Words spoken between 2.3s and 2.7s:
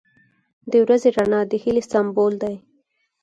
دی.